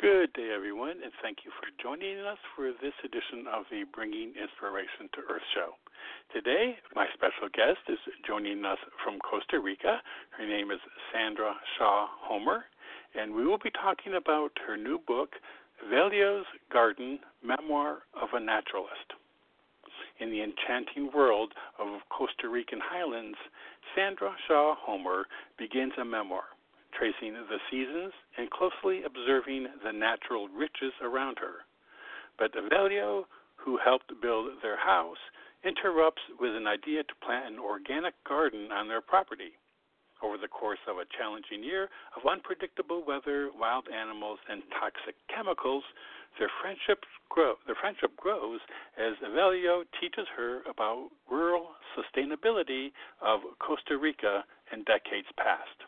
[0.00, 4.30] Good day, everyone, and thank you for joining us for this edition of the Bringing
[4.38, 5.74] Inspiration to Earth show.
[6.32, 9.98] Today, my special guest is joining us from Costa Rica.
[10.38, 10.78] Her name is
[11.10, 12.66] Sandra Shaw Homer,
[13.18, 15.34] and we will be talking about her new book,
[15.84, 19.18] Evelio's Garden Memoir of a Naturalist.
[20.20, 23.38] In the enchanting world of Costa Rican highlands,
[23.96, 25.26] Sandra Shaw Homer
[25.58, 26.54] begins a memoir
[26.96, 31.66] tracing the seasons and closely observing the natural riches around her.
[32.38, 33.24] But Evelio,
[33.56, 35.18] who helped build their house,
[35.64, 39.58] interrupts with an idea to plant an organic garden on their property.
[40.22, 45.84] Over the course of a challenging year of unpredictable weather, wild animals, and toxic chemicals,
[46.38, 48.60] their friendship, grow, their friendship grows
[48.98, 55.87] as Evelio teaches her about rural sustainability of Costa Rica in decades past.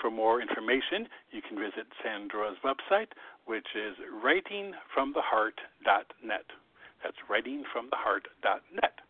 [0.00, 3.08] For more information, you can visit Sandra's website,
[3.46, 6.46] which is writingfromtheheart.net.
[7.02, 9.00] That's writingfromtheheart.net.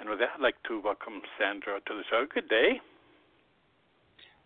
[0.00, 2.24] And with that, I'd like to welcome Sandra to the show.
[2.32, 2.80] Good day.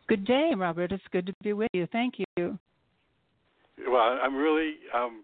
[0.09, 0.93] Good day, Robert.
[0.93, 1.87] It's good to be with you.
[1.93, 2.59] Thank you.
[3.87, 5.23] Well, I'm really um,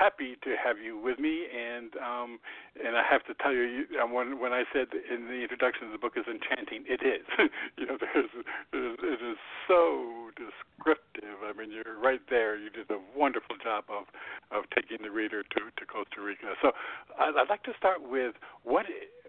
[0.00, 2.40] happy to have you with me, and um,
[2.80, 5.98] and I have to tell you, um, when when I said in the introduction the
[6.00, 7.28] book is enchanting, it is.
[7.76, 8.32] you know, there's,
[8.72, 9.36] there's it is
[9.68, 11.36] so descriptive.
[11.44, 12.56] I mean, you're right there.
[12.56, 14.08] You did a wonderful job of
[14.50, 16.56] of taking the reader to to Costa Rica.
[16.62, 16.72] So
[17.18, 18.34] I'd, I'd like to start with
[18.64, 18.86] what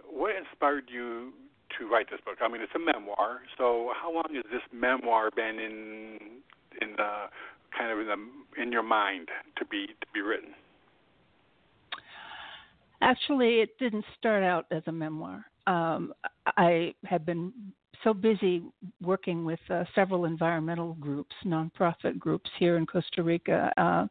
[0.08, 1.34] what inspired you
[1.80, 2.38] to write this book.
[2.42, 3.42] I mean, it's a memoir.
[3.58, 6.40] So how long has this memoir been in
[6.82, 7.28] in the
[7.78, 9.28] kind of in, the, in your mind
[9.58, 10.56] to be to be written?
[13.02, 15.46] Actually, it didn't start out as a memoir.
[15.68, 16.14] Um,
[16.58, 17.52] I had been
[18.04, 18.64] so busy
[19.02, 24.08] working with uh, several environmental groups, nonprofit groups here in Costa Rica, uh,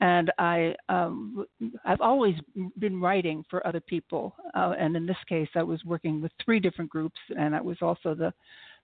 [0.00, 1.46] and I um,
[1.84, 2.34] I've always
[2.78, 4.34] been writing for other people.
[4.54, 7.78] Uh, and in this case, I was working with three different groups, and I was
[7.80, 8.32] also the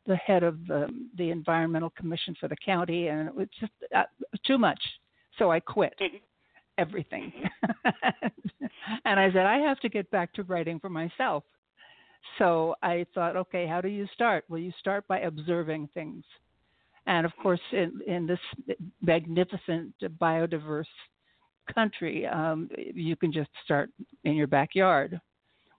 [0.06, 0.88] the head of the,
[1.18, 4.04] the environmental commission for the county, and it was just uh,
[4.46, 4.80] too much.
[5.38, 5.94] So I quit.
[6.78, 7.32] Everything,
[9.04, 11.44] and I said I have to get back to writing for myself.
[12.38, 14.44] So I thought, okay, how do you start?
[14.48, 16.24] Well, you start by observing things,
[17.06, 20.84] and of course, in, in this magnificent biodiverse
[21.74, 23.90] country, um, you can just start
[24.24, 25.20] in your backyard,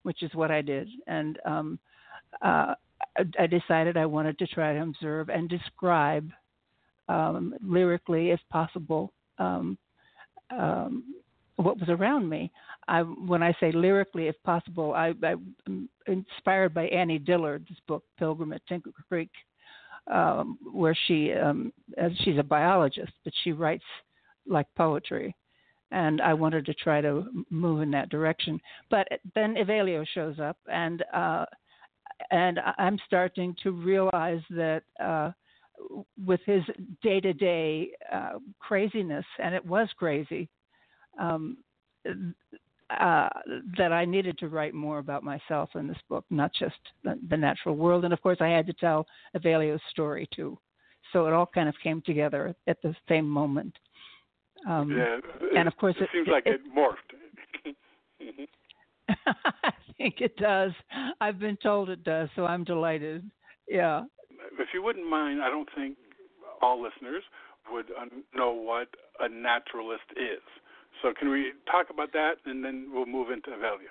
[0.03, 1.79] which is what I did, and um,
[2.41, 2.73] uh,
[3.39, 6.29] I decided I wanted to try to observe and describe
[7.09, 9.11] um, lyrically, if possible,
[10.51, 11.15] um,
[11.57, 12.51] what was around me.
[12.87, 18.53] I, when I say lyrically, if possible, I, am inspired by Annie Dillard's book Pilgrim
[18.53, 19.29] at Tinker Creek,
[20.07, 21.71] um, where she um,
[22.23, 23.83] she's a biologist, but she writes
[24.47, 25.35] like poetry,
[25.91, 28.59] and I wanted to try to move in that direction.
[28.89, 31.45] But then Evelio shows up, and uh,
[32.31, 35.31] and I'm starting to realize that uh,
[36.25, 36.63] with his
[37.01, 37.91] day to day
[38.59, 40.49] craziness, and it was crazy,
[41.19, 41.57] um,
[42.99, 43.29] uh,
[43.77, 47.37] that I needed to write more about myself in this book, not just the, the
[47.37, 48.03] natural world.
[48.03, 50.57] And of course, I had to tell Evelio's story too.
[51.13, 53.73] So it all kind of came together at the same moment.
[54.67, 55.19] Um, yeah,
[55.57, 56.95] and of course, it, it seems it, like it morphed.
[59.63, 60.71] I think it does.
[61.19, 63.29] I've been told it does, so I'm delighted.
[63.67, 64.03] Yeah.
[64.73, 65.97] You wouldn't mind, I don't think
[66.61, 67.23] all listeners
[67.71, 67.87] would
[68.35, 68.87] know what
[69.19, 70.41] a naturalist is.
[71.01, 73.89] So can we talk about that, and then we'll move into Evelio.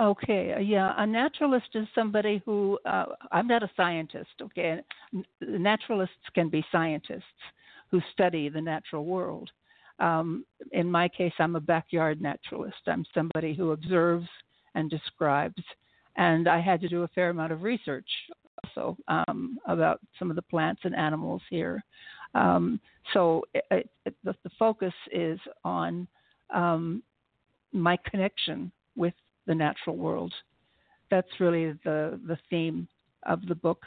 [0.00, 4.30] Okay, yeah, a naturalist is somebody who uh, I'm not a scientist.
[4.42, 4.80] Okay,
[5.40, 7.22] naturalists can be scientists
[7.90, 9.50] who study the natural world.
[10.00, 12.76] Um, in my case, I'm a backyard naturalist.
[12.88, 14.26] I'm somebody who observes
[14.74, 15.62] and describes.
[16.16, 18.08] And I had to do a fair amount of research
[18.64, 21.82] also um, about some of the plants and animals here.
[22.34, 22.80] Um,
[23.12, 26.08] so it, it, the, the, focus is on
[26.52, 27.02] um,
[27.72, 29.14] my connection with
[29.46, 30.32] the natural world.
[31.10, 32.88] That's really the the theme
[33.24, 33.84] of the book.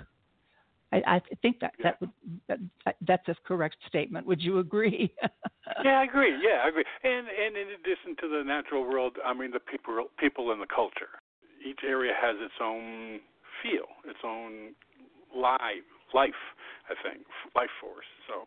[0.94, 2.12] I, I think that that would
[2.48, 2.60] that,
[3.06, 4.26] that's a correct statement.
[4.26, 5.14] Would you agree?
[5.84, 6.32] yeah, I agree.
[6.32, 6.86] Yeah, I agree.
[7.04, 10.68] And and in addition to the natural world, I mean the people people in the
[10.74, 11.20] culture.
[11.66, 13.20] each area has its own
[13.64, 14.74] feel, its own
[15.36, 16.32] life, life.
[16.90, 17.26] I think
[17.56, 18.06] life force.
[18.28, 18.42] So,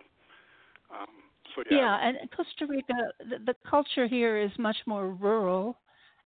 [0.95, 1.09] um,
[1.55, 1.79] so yeah.
[1.79, 5.79] Yeah, and Costa Rica, the, the culture here is much more rural,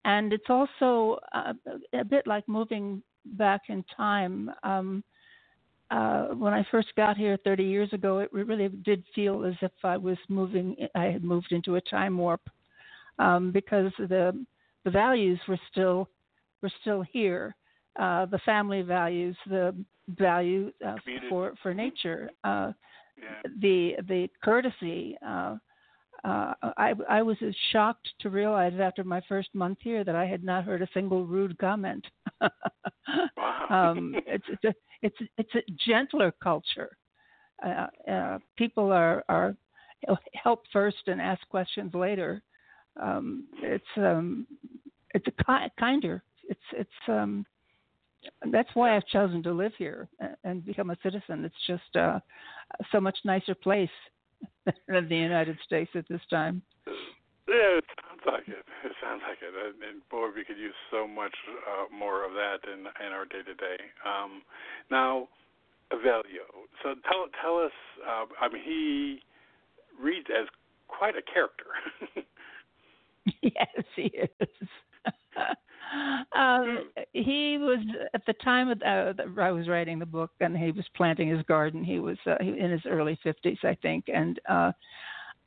[0.05, 1.55] and it's also uh,
[1.93, 4.51] a bit like moving back in time.
[4.63, 5.05] Um,
[5.91, 9.73] uh, when I first got here 30 years ago, it really did feel as if
[9.85, 10.75] I was moving.
[10.95, 12.41] I had moved into a time warp
[13.19, 14.45] um, because the
[14.85, 16.09] the values were still
[16.63, 17.55] were still here.
[17.99, 19.75] Uh, the family values, the
[20.09, 20.97] value uh,
[21.29, 22.73] for for nature, uh,
[23.21, 23.51] yeah.
[23.61, 25.17] the the courtesy.
[25.27, 25.57] Uh,
[26.25, 30.25] uh, I I was as shocked to realize after my first month here that I
[30.25, 32.05] had not heard a single rude comment.
[32.41, 33.67] wow.
[33.69, 36.97] um, it's it's a it's it's a gentler culture.
[37.65, 39.57] Uh, uh, people are are
[40.35, 42.43] help first and ask questions later.
[43.01, 44.47] Um, it's um,
[45.15, 46.23] it's a ki- kinder.
[46.49, 47.47] It's it's um,
[48.51, 50.09] that's why I've chosen to live here
[50.45, 51.45] and become a citizen.
[51.45, 52.21] It's just uh,
[52.91, 53.91] so much nicer place
[54.89, 56.63] than the United States at this time.
[57.49, 58.65] Yeah, it sounds like it.
[58.85, 59.53] It sounds like it.
[59.89, 61.35] And, boy, we could use so much
[61.69, 63.77] uh, more of that in in our day to day.
[64.91, 65.29] Now,
[65.93, 66.47] Evelio.
[66.83, 67.73] So tell tell us.
[68.07, 69.21] Uh, I mean, he
[70.01, 70.47] reads as
[70.89, 71.67] quite a character.
[73.43, 74.69] yes, he is.
[76.37, 77.79] um, he was
[78.15, 81.43] at the time of, uh, I was writing the book, and he was planting his
[81.45, 81.85] garden.
[81.85, 84.73] He was uh, in his early fifties, I think, and uh,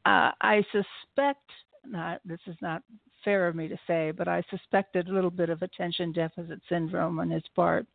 [0.06, 1.50] uh, I suspect
[1.86, 2.22] not.
[2.26, 2.84] This is not
[3.24, 7.20] fair of me to say, but I suspected a little bit of attention deficit syndrome
[7.20, 7.88] on his part,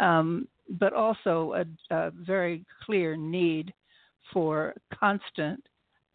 [0.00, 3.72] um, but also a, a, very clear need
[4.32, 5.64] for constant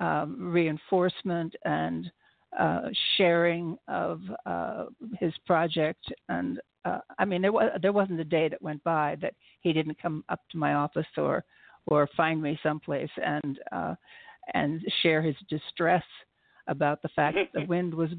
[0.02, 2.12] um, reinforcement and
[2.58, 2.82] uh,
[3.18, 4.86] sharing of uh,
[5.20, 6.04] his project.
[6.30, 9.74] And uh, I mean, there was there wasn't a day that went by that he
[9.74, 11.44] didn't come up to my office or
[11.88, 13.96] or find me someplace and uh,
[14.54, 16.04] and share his distress
[16.68, 18.10] about the fact that the wind was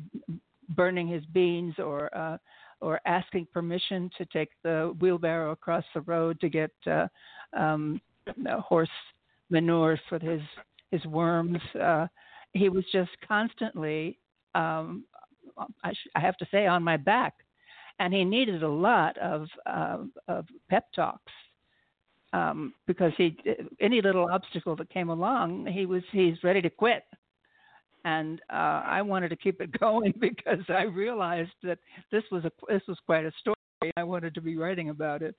[0.70, 2.38] burning his beans or uh,
[2.80, 7.06] or asking permission to take the wheelbarrow across the road to get uh,
[7.56, 8.00] um,
[8.60, 8.88] horse
[9.50, 10.40] manure for his
[10.90, 11.58] his worms.
[11.80, 12.06] Uh,
[12.52, 14.18] he was just constantly,
[14.54, 15.04] um,
[15.84, 17.34] I, sh- I have to say, on my back,
[17.98, 21.32] and he needed a lot of uh, of pep talks
[22.32, 23.36] um, because he
[23.80, 27.04] any little obstacle that came along, he was he's ready to quit
[28.04, 31.78] and uh, I wanted to keep it going because I realized that
[32.10, 33.56] this was a this was quite a story.
[33.96, 35.34] I wanted to be writing about it.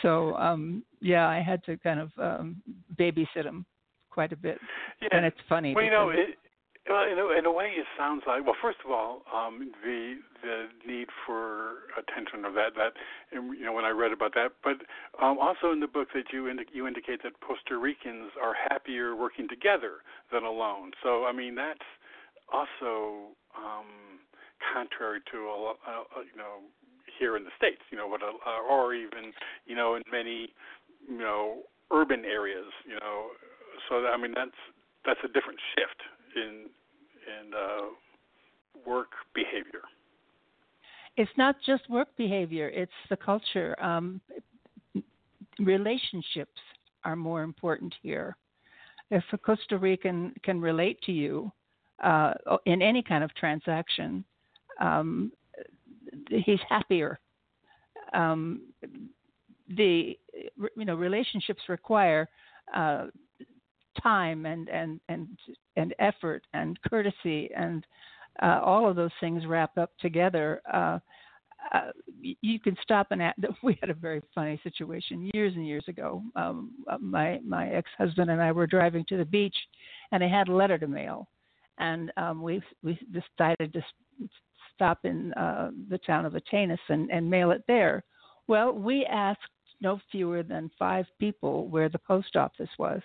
[0.00, 2.56] So um, yeah, I had to kind of um,
[2.98, 3.66] babysit him
[4.10, 4.58] quite a bit,
[5.00, 5.08] yeah.
[5.12, 5.74] and it's funny.
[5.74, 6.38] Well, you know, it,
[6.88, 8.56] well, in a, in a way, it sounds like well.
[8.60, 12.92] First of all, um, the the need for attention of that that
[13.32, 14.82] you know when I read about that, but
[15.22, 19.14] um, also in the book that you indi- you indicate that Costa Ricans are happier
[19.14, 20.02] working together
[20.32, 20.90] than alone.
[21.02, 21.86] So I mean that's
[22.52, 24.18] also um,
[24.74, 26.66] contrary to a, a, a you know
[27.18, 28.32] here in the states, you know what, a,
[28.68, 29.32] or even
[29.66, 30.50] you know in many
[31.08, 31.62] you know
[31.92, 33.28] urban areas, you know.
[33.88, 34.58] So I mean that's
[35.06, 36.02] that's a different shift
[36.36, 36.66] in
[37.26, 39.82] in uh, work behavior.
[41.16, 43.76] It's not just work behavior; it's the culture.
[43.82, 44.20] Um,
[45.58, 46.60] relationships
[47.04, 48.36] are more important here.
[49.10, 51.52] If a Costa Rican can relate to you
[52.02, 52.32] uh,
[52.64, 54.24] in any kind of transaction,
[54.80, 55.32] um,
[56.30, 57.20] he's happier.
[58.14, 58.62] Um,
[59.76, 60.18] the
[60.76, 62.28] you know relationships require
[62.74, 63.06] uh,
[64.02, 65.28] time and and and
[65.76, 67.84] and effort and courtesy and
[68.42, 70.62] uh, all of those things wrapped up together.
[70.72, 70.98] Uh,
[71.72, 71.90] uh,
[72.40, 73.36] you can stop and ask.
[73.62, 76.22] We had a very funny situation years and years ago.
[76.34, 79.56] Um, uh, my my ex-husband and I were driving to the beach,
[80.10, 81.28] and I had a letter to mail,
[81.78, 83.82] and um, we we decided to
[84.74, 88.02] stop in uh, the town of Atenas and, and mail it there.
[88.48, 89.40] Well, we asked
[89.80, 93.02] no fewer than five people where the post office was.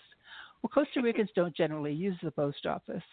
[0.62, 3.04] Well, Costa Ricans don't generally use the post office,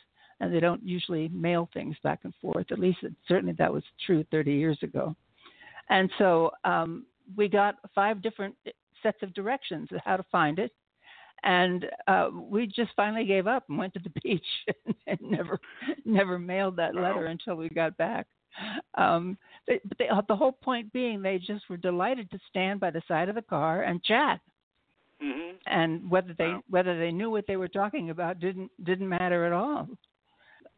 [0.40, 2.66] and they don't usually mail things back and forth.
[2.70, 2.98] At least,
[3.28, 5.14] certainly, that was true 30 years ago.
[5.90, 7.04] And so um,
[7.36, 8.54] we got five different
[9.02, 10.72] sets of directions of how to find it.
[11.42, 14.46] And uh, we just finally gave up and went to the beach
[14.86, 15.60] and, and never,
[16.04, 18.26] never mailed that letter until we got back.
[18.94, 19.36] Um,
[19.66, 23.02] they, but they, the whole point being, they just were delighted to stand by the
[23.06, 24.40] side of the car and chat
[25.22, 25.56] Mm-hmm.
[25.66, 26.62] And whether they wow.
[26.68, 29.88] whether they knew what they were talking about didn't didn't matter at all.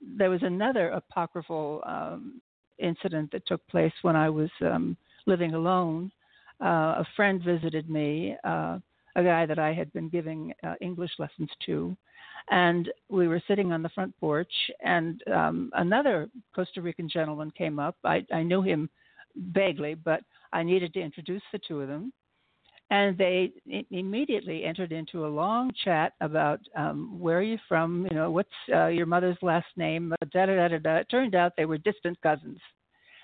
[0.00, 2.40] There was another apocryphal um,
[2.78, 6.10] incident that took place when I was um, living alone,
[6.60, 8.78] uh, a friend visited me, uh,
[9.16, 11.96] a guy that I had been giving uh, English lessons to,
[12.50, 14.52] and we were sitting on the front porch,
[14.84, 17.96] and um, another Costa Rican gentleman came up.
[18.04, 18.88] I, I knew him
[19.36, 20.20] vaguely, but
[20.52, 22.12] I needed to introduce the two of them.
[22.90, 23.52] And they
[23.90, 28.48] immediately entered into a long chat about um, where are you from, you know, what's
[28.72, 30.96] uh, your mother's last name, da da da da da.
[30.98, 32.60] It turned out they were distant cousins,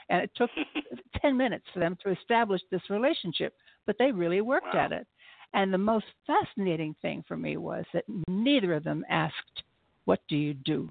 [0.09, 0.51] and it took
[1.23, 3.55] ten minutes for them to establish this relationship,
[3.87, 4.87] but they really worked wow.
[4.87, 5.07] at it.
[5.55, 9.63] And the most fascinating thing for me was that neither of them asked,
[10.07, 10.91] "What do you do?"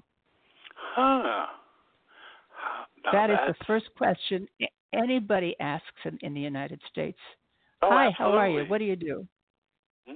[0.94, 1.46] Huh.
[3.04, 4.48] Now that is the first question
[4.92, 7.18] anybody asks in, in the United States.
[7.82, 8.32] Oh, Hi, absolutely.
[8.32, 8.70] how are you?
[8.70, 9.26] What do you do?
[10.06, 10.14] Hmm?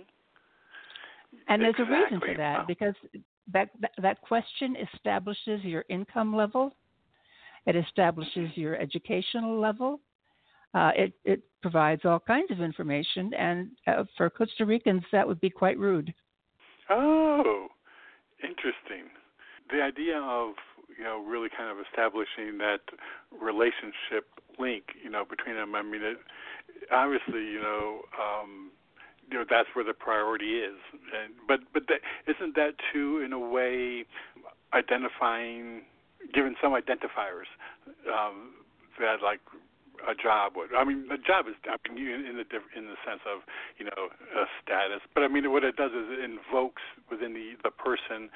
[1.49, 1.97] And there's exactly.
[1.97, 2.65] a reason for that wow.
[2.67, 2.95] because
[3.53, 6.75] that, that that question establishes your income level,
[7.67, 10.01] it establishes your educational level,
[10.75, 15.41] uh, it it provides all kinds of information, and uh, for Costa Ricans that would
[15.41, 16.13] be quite rude.
[16.91, 17.69] Oh,
[18.43, 19.11] interesting.
[19.71, 20.55] The idea of
[20.99, 22.81] you know really kind of establishing that
[23.41, 25.75] relationship link you know between them.
[25.75, 26.19] I mean, it,
[26.93, 28.03] obviously you know.
[28.19, 28.71] Um,
[29.29, 31.83] you know that's where the priority is, and but but
[32.29, 34.05] isn't that too in a way
[34.73, 35.83] identifying,
[36.33, 37.51] given some identifiers
[38.07, 38.55] um,
[39.01, 39.41] that like
[40.07, 40.71] a job would.
[40.77, 42.45] I mean, a job is I mean, in the
[42.77, 43.41] in the sense of
[43.79, 47.57] you know a status, but I mean what it does is it invokes within the
[47.65, 48.29] the person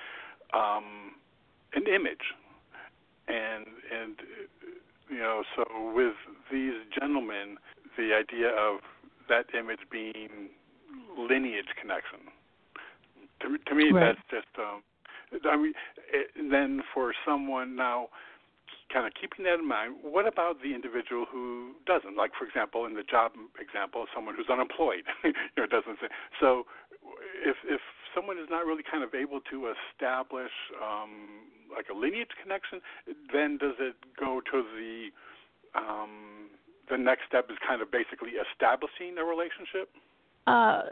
[0.55, 1.15] um,
[1.75, 2.35] an image,
[3.29, 4.17] and and
[5.11, 6.17] you know so with
[6.51, 7.59] these gentlemen,
[7.97, 8.81] the idea of
[9.29, 10.51] that image being
[11.17, 12.19] lineage connection.
[13.41, 14.17] To, to me, right.
[14.17, 14.53] that's just.
[14.59, 14.83] Um,
[15.49, 15.73] I mean,
[16.13, 18.09] it, then for someone now
[18.93, 22.17] kind of keeping that in mind, what about the individual who doesn't?
[22.17, 26.09] Like, for example, in the job example, someone who's unemployed, you know, doesn't say.
[26.41, 26.67] So,
[27.47, 27.81] if if
[28.15, 32.81] someone is not really kind of able to establish um, like a lineage connection,
[33.33, 35.09] then does it go to the
[35.79, 36.51] um,
[36.91, 39.91] the next step is kind of basically establishing a relationship?
[40.47, 40.83] Uh,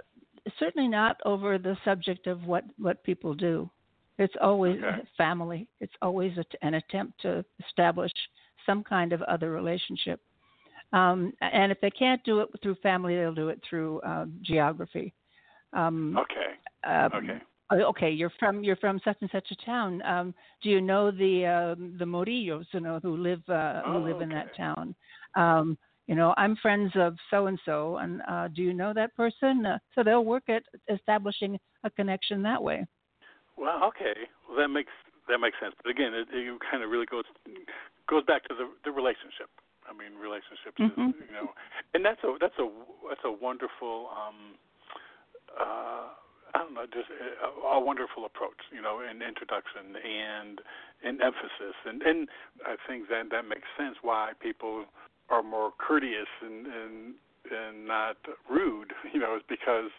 [0.58, 3.70] certainly not over the subject of what what people do.
[4.18, 5.02] It's always okay.
[5.16, 5.68] family.
[5.80, 8.12] It's always a, an attempt to establish
[8.66, 10.20] some kind of other relationship.
[10.92, 15.12] Um, and if they can't do it through family, they'll do it through uh, geography.
[15.72, 16.90] Um, okay.
[16.90, 17.40] Um, okay.
[17.70, 20.00] Okay, you're from you're from such and such a town.
[20.02, 24.06] Um, do you know the um, the Morillos, you know, who live uh, oh, who
[24.06, 24.24] live okay.
[24.24, 24.94] in that town?
[26.08, 29.66] You know, I'm friends of so and so, and uh, do you know that person?
[29.66, 32.86] Uh, so they'll work at establishing a connection that way.
[33.58, 34.24] Well, okay.
[34.48, 34.90] Well, that makes
[35.28, 35.74] that makes sense.
[35.84, 37.28] But again, it, it kind of really goes
[38.08, 39.52] goes back to the the relationship.
[39.84, 41.12] I mean, relationships, mm-hmm.
[41.12, 41.52] is, you know,
[41.92, 42.66] and that's a that's a
[43.08, 44.08] that's a wonderful.
[44.08, 44.56] um
[45.60, 46.08] uh
[46.54, 50.56] I don't know, just a, a wonderful approach, you know, in introduction and
[51.04, 52.28] in emphasis, and and
[52.64, 54.86] I think that that makes sense why people
[55.30, 57.14] are more courteous and and
[57.50, 58.16] and not
[58.50, 59.90] rude, you know, is because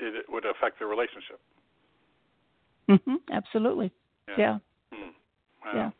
[0.00, 1.40] it, it would affect the relationship.
[2.88, 3.92] Mm-hmm, absolutely.
[4.28, 4.34] Yeah.
[4.38, 4.58] Yeah.
[4.94, 5.10] Mm.
[5.64, 5.72] Wow.
[5.74, 5.90] Yeah.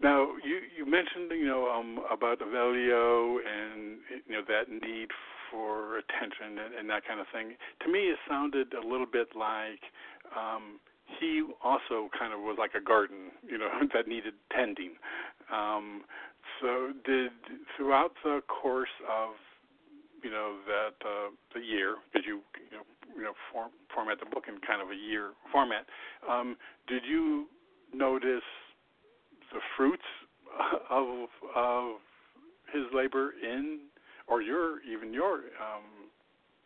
[0.00, 5.08] Now you you mentioned you know um, about Evelio and you know that need
[5.50, 7.56] for attention and, and that kind of thing.
[7.84, 9.80] To me, it sounded a little bit like
[10.36, 10.78] um,
[11.18, 14.92] he also kind of was like a garden, you know, that needed tending.
[15.52, 16.02] Um,
[16.60, 17.30] so did
[17.76, 19.30] throughout the course of
[20.22, 22.84] you know that uh, the year because you you know
[23.16, 25.86] you know form, format the book in kind of a year format.
[26.28, 27.46] Um, did you
[27.94, 28.46] notice
[29.52, 30.02] the fruits
[30.90, 31.96] of of
[32.72, 33.80] his labor in,
[34.26, 36.10] or your even your um,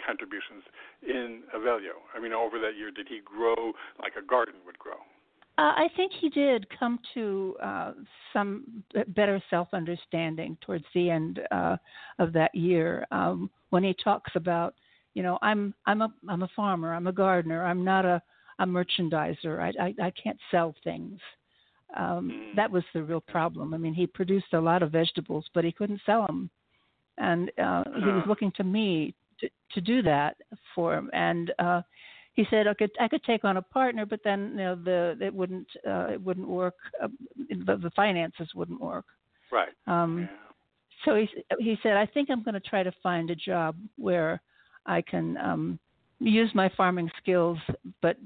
[0.04, 0.64] contributions
[1.02, 2.02] in Evelio?
[2.16, 4.98] I mean, over that year, did he grow like a garden would grow?
[5.58, 7.92] Uh, I think he did come to uh,
[8.32, 11.76] some better self understanding towards the end uh,
[12.18, 14.74] of that year um, when he talks about,
[15.14, 18.22] you know, I'm I'm a I'm a farmer, I'm a gardener, I'm not a
[18.60, 21.20] a merchandiser, I I, I can't sell things.
[21.96, 22.56] Um, Mm.
[22.56, 23.74] that was the real problem.
[23.74, 26.48] I mean, he produced a lot of vegetables, but he couldn't sell them,
[27.18, 30.36] and uh, he was looking to me to to do that
[30.74, 31.10] for him.
[31.12, 31.82] And uh,
[32.34, 35.16] he said I could I could take on a partner, but then you know the
[35.20, 36.74] it wouldn't uh, it wouldn't work.
[37.02, 39.04] Uh, the, the finances wouldn't work.
[39.50, 39.68] Right.
[39.86, 40.36] Um, yeah.
[41.04, 44.40] So he he said I think I'm going to try to find a job where
[44.86, 45.78] I can um,
[46.20, 47.58] use my farming skills,
[48.00, 48.16] but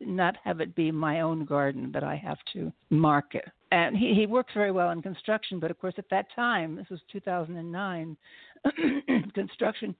[0.00, 3.44] not have it be my own garden that I have to market.
[3.70, 6.88] and he, he works very well in construction, but of course at that time, this
[6.90, 8.16] was 2009,
[9.34, 9.94] construction,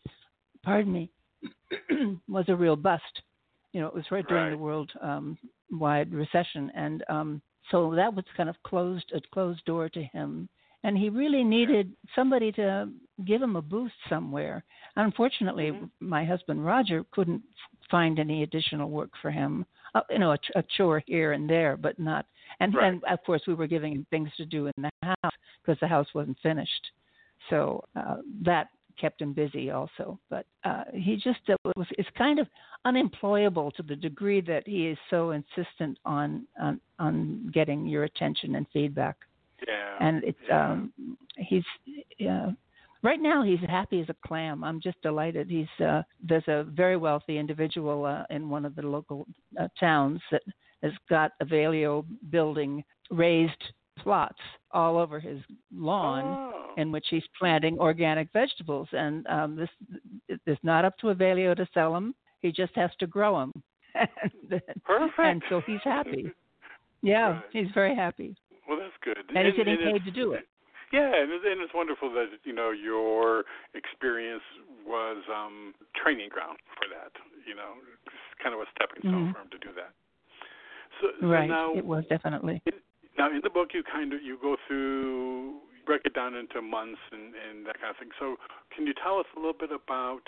[0.63, 1.11] pardon me,
[2.29, 3.23] was a real bust.
[3.73, 4.51] You know, it was right during Right.
[4.51, 5.39] the world um,
[5.71, 10.49] wide recession, and um, so that was kind of closed a closed door to him.
[10.85, 12.89] And he really needed somebody to
[13.25, 14.65] give him a boost somewhere.
[14.97, 15.91] Unfortunately, Mhm.
[16.01, 17.43] my husband Roger couldn't
[17.89, 19.65] find any additional work for him.
[19.95, 22.27] Uh, you know, a, a chore here and there, but not.
[22.61, 22.93] And Right.
[22.93, 25.87] and of course, we were giving him things to do in the house because the
[25.87, 26.91] house wasn't finished.
[27.49, 28.69] So uh, that
[29.01, 30.19] kept him busy also.
[30.31, 32.47] But uh, he just uh, was is kind of
[32.85, 38.57] unemployable to the degree that he is so insistent on on, on getting your attention
[38.57, 39.17] and feedback.
[39.67, 39.97] Yeah.
[40.01, 40.73] And it's yeah.
[40.73, 40.93] um,
[41.37, 41.65] he's
[42.29, 42.51] uh,
[43.03, 44.65] right now he's happy as a clam.
[44.65, 45.51] I'm just delighted.
[45.51, 49.27] He's uh, there's a very wealthy individual uh, in one of the local
[49.61, 50.43] uh, towns that
[50.83, 53.63] has got Evelio building raised
[53.99, 54.39] plots
[54.71, 55.41] all over his
[55.75, 56.75] lawn Oh.
[56.77, 58.89] in which he's planting organic vegetables.
[58.93, 59.69] And um, this
[60.47, 62.15] it's not up to Evelio to sell them.
[62.41, 63.63] He just has to grow them.
[64.85, 65.19] Perfect.
[65.19, 66.31] and so he's happy.
[67.05, 67.43] Yeah, Right.
[67.53, 68.37] he's very happy,
[68.69, 69.19] Well, that's good.
[69.35, 70.47] and he's getting it's- paid to do it.
[70.93, 73.43] Yeah, and it's, and it's wonderful that you know your
[73.75, 74.43] experience
[74.87, 77.11] was um training ground for that.
[77.45, 77.75] You know,
[78.07, 79.33] it's kind of a stepping stone Mhm.
[79.35, 79.91] for him to do that.
[81.01, 82.63] So, so Right, now, it was definitely.
[83.19, 87.01] Now in the book, you kind of you go through break it down into months
[87.11, 88.11] and and that kind of thing.
[88.19, 88.37] So,
[88.75, 90.23] can you tell us a little bit about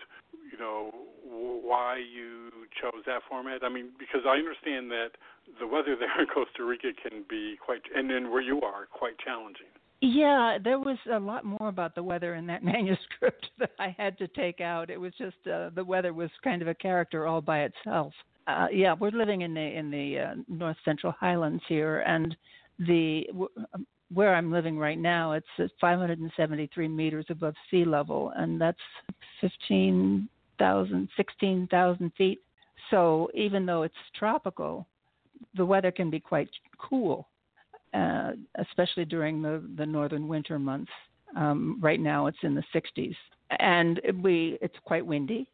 [0.51, 0.91] you know
[1.25, 2.51] why you
[2.81, 3.63] chose that format?
[3.63, 5.11] I mean, because I understand that
[5.61, 9.19] the weather there in Costa Rica can be quite, and then where you are, quite
[9.19, 9.71] challenging.
[10.01, 14.19] Yeah, there was a lot more about the weather in that manuscript that I had
[14.19, 14.91] to take out.
[14.91, 18.13] It was just uh, the weather was kind of a character all by itself.
[18.47, 22.37] Uh, yeah, we're living in the in the uh, north central highlands here, and
[22.79, 23.27] the
[23.73, 28.79] um, where I'm living right now, it's 573 meters above sea level, and that's
[29.41, 32.41] 15,000, 16,000 feet.
[32.91, 34.87] So even though it's tropical,
[35.57, 37.27] the weather can be quite cool
[37.95, 40.91] uh, especially during the, the northern winter months.
[41.37, 43.15] Um, right now, it's in the 60s,
[43.61, 45.49] and we it's quite windy,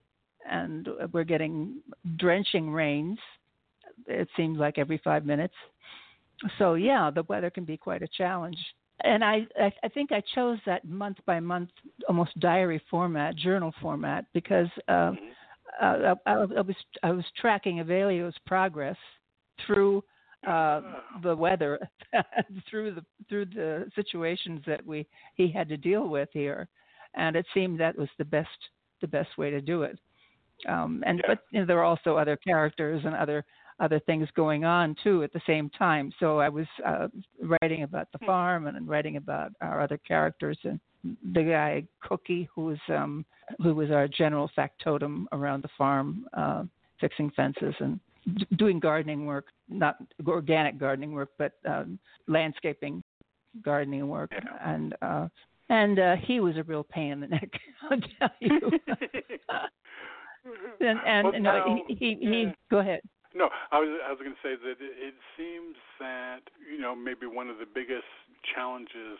[0.50, 1.76] and we're getting
[2.16, 3.18] drenching rains.
[4.06, 5.54] It seems like every five minutes.
[6.58, 8.56] So yeah, the weather can be quite a challenge.
[9.02, 11.70] And I, I, I think I chose that month by month,
[12.08, 15.12] almost diary format, journal format, because uh,
[15.80, 18.96] uh, I, I was I was tracking Evelio's progress
[19.66, 20.04] through
[20.46, 20.80] uh,
[21.22, 21.78] the weather
[22.70, 26.68] through the through the situations that we he had to deal with here,
[27.14, 28.48] and it seemed that was the best
[29.00, 29.98] the best way to do it.
[30.68, 31.24] Um, and Yeah.
[31.28, 33.44] but you know, there were also other characters and other
[33.80, 36.12] other things going on too at the same time.
[36.20, 37.08] So I was uh,
[37.60, 40.78] writing about the farm and writing about our other characters and
[41.32, 43.24] the guy Cookie, who was um,
[43.62, 46.64] who was our general factotum around the farm, uh,
[47.00, 47.98] fixing fences and
[48.36, 53.02] d- doing gardening work, not organic gardening work, but um, landscaping
[53.64, 54.30] gardening work.
[54.64, 55.28] And uh,
[55.70, 57.48] and uh, he was a real pain in the neck,
[57.90, 58.60] I'll tell you.
[60.80, 62.30] and and Well, know, now- he, he, yeah.
[62.30, 63.00] he go ahead.
[63.34, 66.40] No, I was I was going to say that it, seems that
[66.70, 68.10] you know maybe one of the biggest
[68.54, 69.18] challenges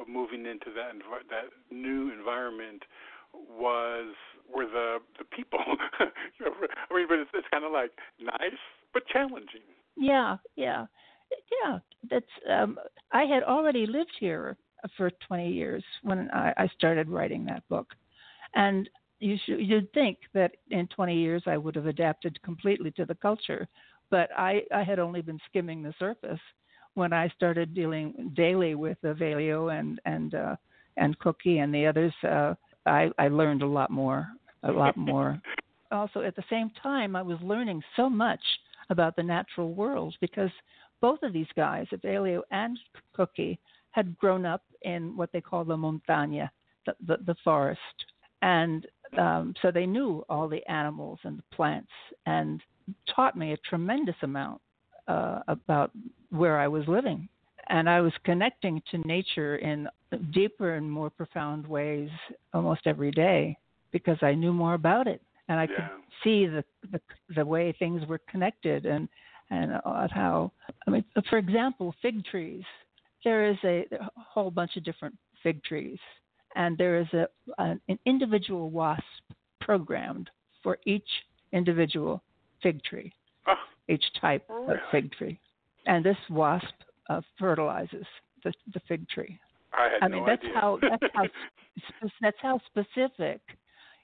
[0.00, 2.82] of moving into that envi- that new environment
[3.34, 4.14] was
[4.52, 5.60] were the the people.
[6.40, 6.52] You know,
[6.90, 8.62] I mean, but it's it's kind of like nice
[8.94, 9.60] but challenging.
[9.96, 10.86] Yeah, yeah,
[11.62, 11.78] yeah.
[12.10, 12.78] That's um,
[13.12, 14.56] I had already lived here
[14.96, 17.88] for 20 years when I, I started writing that book,
[18.54, 18.88] and
[19.20, 23.14] you should you'd think that in 20 years I would have adapted completely to the
[23.14, 23.68] culture,
[24.10, 26.40] but I I had only been skimming the surface
[26.94, 30.56] when I started dealing daily with Evelio and and uh,
[30.96, 32.14] and Cookie and the others.
[32.22, 32.54] Uh,
[32.86, 34.28] I I learned a lot more,
[34.62, 35.40] a lot more.
[35.92, 38.40] also, at the same time, I was learning so much
[38.88, 40.50] about the natural world because
[41.00, 42.78] both of these guys, Evelio and
[43.14, 43.58] Cookie,
[43.90, 46.48] had grown up in what they call the montaña,
[46.86, 47.80] the, the, the forest.
[48.42, 48.86] And
[49.18, 51.90] um, so they knew all the animals and the plants
[52.26, 52.62] and
[53.14, 54.60] taught me a tremendous amount
[55.08, 55.90] uh, about
[56.30, 57.28] where I was living.
[57.68, 59.88] And I was connecting to nature in
[60.32, 62.10] deeper and more profound ways
[62.52, 63.56] almost every day
[63.92, 65.74] because I knew more about it and I Yeah.
[65.76, 65.90] could
[66.24, 67.00] see the, the
[67.34, 69.08] the way things were connected and
[69.50, 70.52] and uh, how
[70.86, 72.64] I mean, for example, fig trees.
[73.24, 75.98] There is a, a whole bunch of different fig trees,
[76.56, 77.26] and there is a
[77.58, 79.02] an, an individual wasp
[79.60, 80.30] programmed
[80.62, 81.08] for each
[81.52, 82.22] individual
[82.62, 83.12] fig tree,
[83.46, 83.54] Oh,
[83.88, 85.38] each type of fig tree,
[85.86, 86.66] and this wasp
[87.08, 88.06] uh, fertilizes
[88.44, 89.38] the, the fig tree.
[89.72, 90.54] I had I no mean, that's idea.
[90.60, 91.24] how that's how
[92.20, 93.40] that's how specific,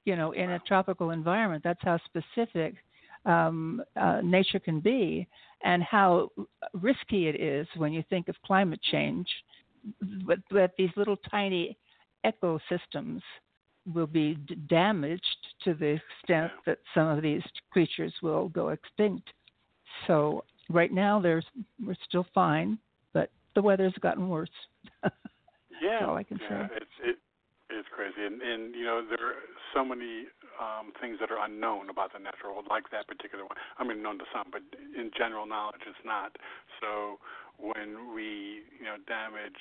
[0.04, 2.74] you know, in a tropical environment, that's how specific
[3.26, 5.26] um, uh, nature can be,
[5.64, 6.30] and how
[6.72, 9.26] risky it is when you think of climate change.
[10.26, 11.76] But, but these little tiny
[12.26, 13.20] ecosystems
[13.94, 19.28] will be d- damaged to the extent that some of these creatures will go extinct.
[20.06, 21.46] So right now, there's
[21.84, 22.78] we're still fine,
[23.12, 24.50] but the weather's gotten worse.
[25.82, 26.74] yeah, all I can yeah, say.
[26.76, 27.16] it's it
[27.70, 29.34] it's crazy, and and you know there are
[29.74, 30.26] so many
[30.60, 33.56] um, things that are unknown about the natural world, like that particular one.
[33.78, 34.62] I mean, known to some, but
[34.98, 36.36] in general knowledge, it's not.
[36.80, 37.18] So
[37.58, 39.60] when we you know damage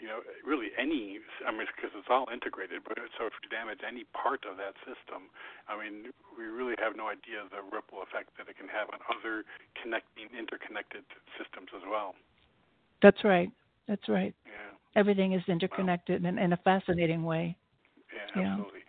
[0.00, 3.80] you know really any I mean because it's all integrated, but so if you damage
[3.86, 5.32] any part of that system,
[5.68, 9.00] I mean we really have no idea the ripple effect that it can have on
[9.08, 9.44] other
[9.80, 11.04] connecting interconnected
[11.38, 12.14] systems as well.
[13.02, 13.50] That's right.
[13.88, 14.34] That's right.
[14.46, 14.72] Yeah.
[14.96, 17.56] Everything is interconnected in, in a fascinating way.
[18.12, 18.52] Yeah, Yeah.
[18.52, 18.80] absolutely.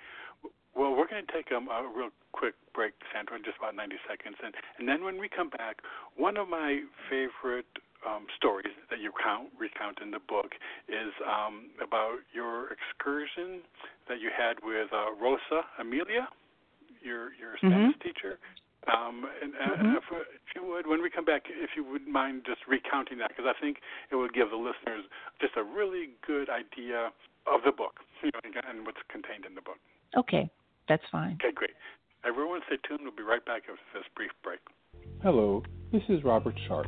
[0.76, 3.96] Well, we're going to take um, a real quick break, Sandra, in just about 90
[4.08, 4.38] seconds.
[4.44, 5.82] And, and then when we come back,
[6.16, 7.66] one of my favorite
[8.08, 10.56] um, stories that you count, recount in the book
[10.88, 13.62] is um, about your excursion
[14.08, 16.28] that you had with uh, Rosa Amelia,
[17.04, 18.40] your, your Spanish teacher.
[18.88, 19.98] Um, and uh, Mhm.
[19.98, 23.18] if, uh, if you would, when we come back, if you would mind just recounting
[23.18, 25.04] that, because I think it would give the listeners
[25.42, 27.12] just a really good idea
[27.46, 29.78] of the book, you know, and, and what's contained in the book.
[30.16, 30.50] Okay,
[30.88, 31.34] that's fine.
[31.44, 31.76] Okay, great.
[32.24, 33.02] Everyone, stay tuned.
[33.04, 34.60] We'll be right back after this brief break.
[35.22, 36.88] Hello, this is Robert Sharp.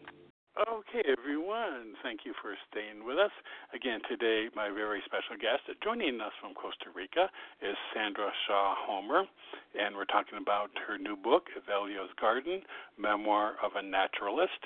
[0.59, 3.31] Okay, everyone, thank you for staying with us.
[3.73, 7.31] Again, today, my very special guest joining us from Costa Rica
[7.63, 9.23] is Sandra Shaw Homer,
[9.79, 12.63] and we're talking about her new book, Evelio's Garden
[12.99, 14.59] Memoir of a Naturalist.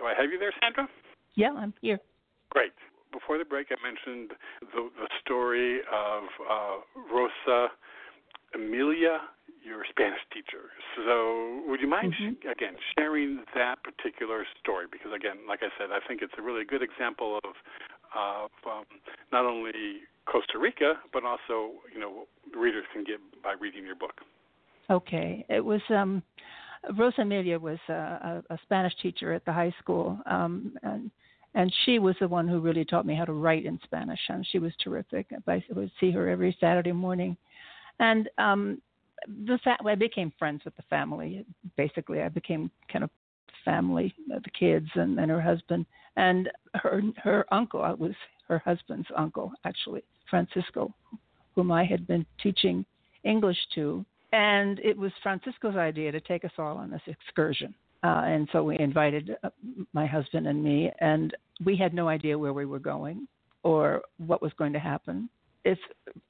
[0.00, 0.88] Do I have you there, Sandra?
[1.34, 2.00] Yeah, I'm here.
[2.48, 2.72] Great.
[3.12, 6.76] Before the break, I mentioned the, the story of uh,
[7.12, 7.68] Rosa
[8.54, 9.20] Emilia,
[9.64, 10.70] your Spanish teacher.
[10.96, 12.36] So, would you mind, Mhm.
[12.42, 14.86] sh- again, sharing that particular story?
[14.90, 17.54] Because, again, like I said, I think it's a really good example of,
[18.14, 18.84] of um,
[19.32, 24.20] not only Costa Rica, but also, you know, readers can get by reading your book.
[24.88, 26.22] Okay, it was um,
[26.96, 31.10] Rosa Amelia was a, a, a Spanish teacher at the high school, um, and
[31.54, 34.46] and she was the one who really taught me how to write in Spanish, and
[34.46, 35.26] she was terrific.
[35.46, 37.36] I would see her every Saturday morning,
[37.98, 38.80] and um,
[39.46, 41.44] the fa- I became friends with the family.
[41.76, 43.10] Basically, I became kind of
[43.64, 45.86] family, uh, the kids and, and her husband,
[46.16, 48.14] and her her uncle I was
[48.48, 50.94] her husband's uncle actually, Francisco,
[51.54, 52.84] whom I had been teaching
[53.24, 57.74] English to and it was Francisco's idea to take us all on this excursion.
[58.02, 59.50] Uh, and so we invited uh,
[59.92, 63.28] my husband and me, and we had no idea where we were going
[63.62, 65.28] or what was going to happen.
[65.64, 65.78] If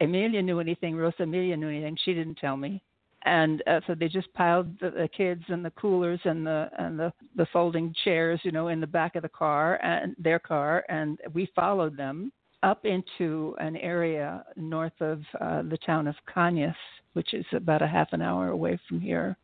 [0.00, 2.82] Amelia knew anything, Rosa Amelia knew anything, she didn't tell me.
[3.24, 6.98] And uh, so they just piled the, the kids and the coolers and the and
[6.98, 10.84] the the folding chairs, you know, in the back of the car and their car,
[10.88, 16.74] and we followed them up into an area north of uh, the town of Cañas,
[17.12, 19.36] which is about a half an hour away from here.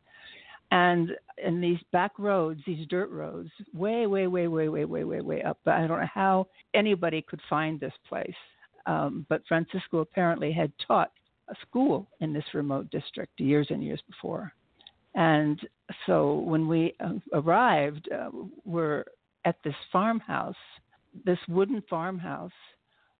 [0.70, 1.10] And
[1.44, 5.42] in these back roads, these dirt roads, way, way, way, way, way, way, way, way
[5.42, 5.58] up.
[5.64, 8.34] But I don't know how anybody could find this place,
[8.86, 11.12] um, but Francisco apparently had taught
[11.48, 14.52] a school in this remote district years and years before.
[15.14, 15.58] And
[16.06, 18.30] so when we uh, arrived, uh,
[18.64, 19.04] we're
[19.44, 20.54] at this farmhouse,
[21.24, 22.50] this wooden farmhouse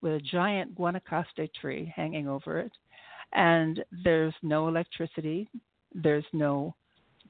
[0.02, 2.72] with a giant Guanacaste tree hanging over it.
[3.32, 5.48] And there's no electricity,
[5.94, 6.74] there's no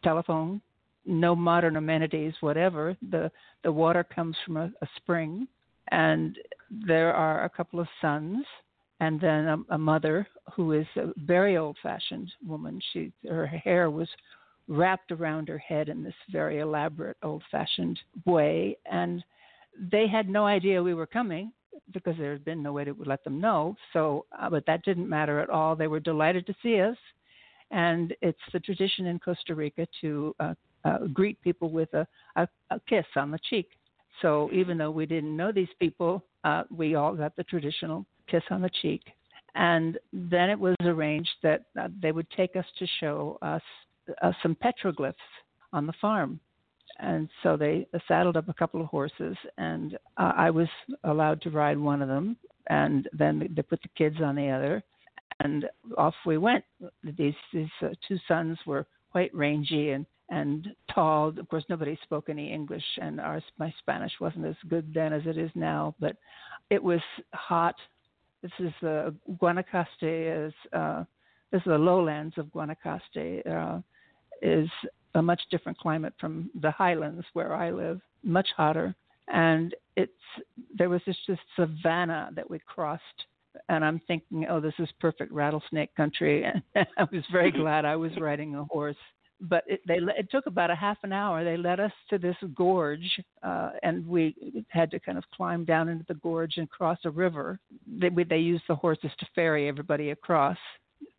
[0.08, 0.60] telephone,
[1.04, 2.96] no modern amenities, whatever.
[3.10, 3.24] The
[3.64, 5.48] the water comes from a, a spring,
[5.90, 6.36] and
[6.70, 8.44] there are a couple of sons,
[9.00, 10.16] and then a, a mother
[10.54, 12.80] who is a very old-fashioned woman.
[12.92, 14.08] She her hair was
[14.68, 19.24] wrapped around her head in this very elaborate old-fashioned way, and
[19.92, 21.52] they had no idea we were coming
[21.92, 23.76] because there had been no way to let them know.
[23.92, 25.76] So, uh, but that didn't matter at all.
[25.76, 26.96] They were delighted to see us
[27.70, 32.46] and it's the tradition in Costa Rica to uh, uh, greet people with a, a,
[32.70, 33.68] a, kiss on the cheek.
[34.22, 38.42] So even though we didn't know these people, uh, we all got the traditional kiss
[38.50, 39.02] on the cheek.
[39.54, 43.62] And then it was arranged that uh, they would take us to show us
[44.22, 45.14] uh, some petroglyphs
[45.72, 46.38] on the farm.
[46.98, 50.68] And so they saddled up a couple of horses, and uh, I was
[51.04, 52.36] allowed to ride one of them.
[52.68, 54.82] And then they put the kids on the other
[55.40, 55.68] and
[55.98, 56.64] off we went.
[57.02, 61.28] These these uh, two sons were quite rangy and and tall.
[61.28, 65.22] Of course, nobody spoke any English, and our my Spanish wasn't as good then as
[65.26, 65.94] it is now.
[66.00, 66.16] But
[66.70, 67.00] it was
[67.32, 67.76] hot.
[68.42, 71.04] This is the uh, Guanacaste is uh,
[71.52, 73.80] this is the lowlands of Guanacaste uh,
[74.42, 74.68] is
[75.14, 78.94] a much different climate from the highlands where I live, much hotter.
[79.28, 80.12] And it's
[80.76, 83.02] there was just this savanna that we crossed
[83.68, 86.44] and I'm thinking, oh, this is perfect rattlesnake country.
[86.44, 86.62] And
[86.98, 88.96] I was very glad I was riding a horse.
[89.40, 91.44] But it, they it took about a half an hour.
[91.44, 95.90] They led us to this gorge, uh, and we had to kind of climb down
[95.90, 97.60] into the gorge and cross a river.
[97.86, 100.56] They they used the horses to ferry everybody across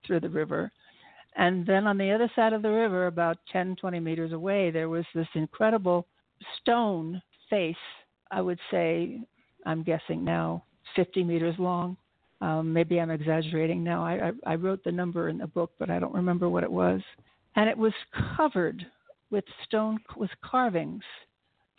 [0.06, 0.72] through the river.
[1.36, 4.90] And then on the other side of the river, about 10, 20 meters away, there
[4.90, 6.08] was this incredible
[6.60, 7.22] stone
[7.52, 7.76] face.
[8.32, 9.22] I would say,
[9.66, 10.64] I'm guessing now,
[10.96, 11.96] 50 meters long,
[12.42, 14.06] um, maybe I'm exaggerating now.
[14.06, 16.72] I, I, I wrote the number in the book, but I don't remember what it
[16.72, 17.02] was.
[17.56, 17.94] And it was
[18.36, 18.86] covered
[19.32, 21.04] with stone with carvings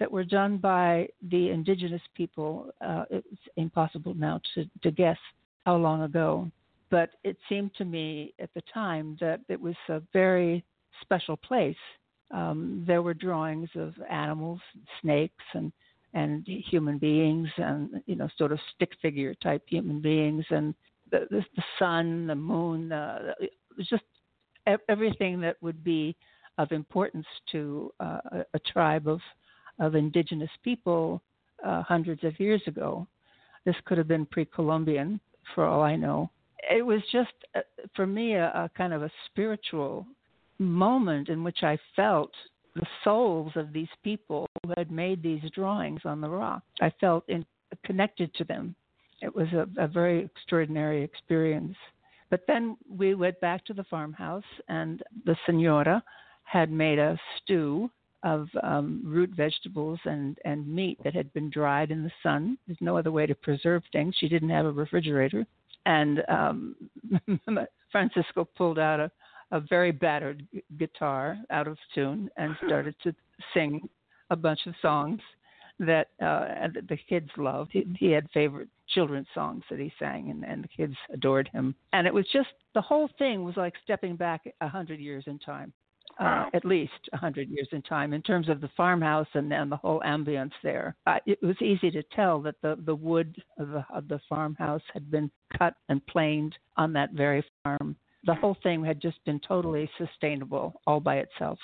[0.00, 2.70] that were done by the indigenous people.
[2.80, 5.18] Uh, it's impossible now to, to guess
[5.64, 6.50] how long ago,
[6.90, 10.64] but it seemed to me at the time that it was a very
[11.00, 11.76] special place.
[12.30, 15.72] Um, there were drawings of animals, and snakes, and
[16.14, 20.74] and human beings and you know sort of stick figure type human beings and
[21.10, 23.34] the the, the sun the moon uh,
[23.78, 24.04] just
[24.88, 26.16] everything that would be
[26.58, 28.18] of importance to uh,
[28.54, 29.20] a, tribe of
[29.78, 31.22] of indigenous people
[31.64, 33.06] uh, hundreds of years ago.
[33.64, 35.20] This could have been pre-columbian
[35.54, 36.30] for all i know.
[36.70, 37.60] It was just uh,
[37.94, 40.06] for me a, a kind of a spiritual
[40.58, 42.32] moment in which i felt
[42.74, 46.62] the souls of these people who had made these drawings on the rock.
[46.80, 47.44] I felt in,
[47.84, 48.74] connected to them.
[49.20, 51.76] It was a, a very extraordinary experience.
[52.30, 56.02] But then we went back to the farmhouse, and the senora
[56.44, 57.90] had made a stew
[58.22, 62.58] of um, root vegetables and, and meat that had been dried in the sun.
[62.66, 64.14] There's no other way to preserve things.
[64.18, 65.46] She didn't have a refrigerator.
[65.86, 66.74] And um,
[67.92, 69.10] Francisco pulled out a,
[69.52, 70.46] a very battered
[70.78, 73.14] guitar out of tune and started to
[73.54, 73.88] sing
[74.30, 75.20] a bunch of songs
[75.78, 77.70] that uh, the kids loved.
[77.72, 81.74] He, he had favorite children's songs that he sang, and, and the kids adored him.
[81.92, 85.38] And it was just the whole thing was like stepping back a hundred years in
[85.38, 85.72] time.
[86.18, 89.70] Uh, at least a hundred years in time in terms of the farmhouse and, and
[89.70, 90.96] the whole ambience there.
[91.06, 94.82] Uh, it was easy to tell that the, the wood of the, of the farmhouse
[94.92, 99.40] had been cut and planed on that very farm the whole thing had just been
[99.40, 101.58] totally sustainable all by itself.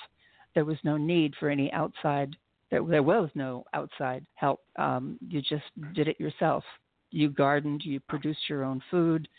[0.53, 2.35] There was no need for any outside.
[2.75, 4.59] There, there was no outside help.
[4.77, 6.61] Um, you just did it yourself.
[7.09, 7.83] You gardened.
[7.85, 9.29] You produced your own food.